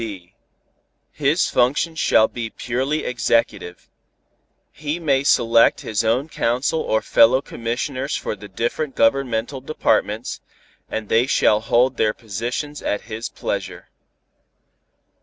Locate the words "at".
12.81-13.01